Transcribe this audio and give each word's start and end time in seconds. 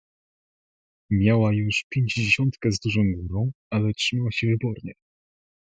"Miała 1.11 1.53
już 1.53 1.85
pięćdziesiątkę 1.89 2.71
z 2.71 2.79
dużą 2.79 3.01
górą, 3.17 3.51
ale 3.69 3.93
trzymała 3.93 4.31
się 4.31 4.47
wybornie." 4.47 4.93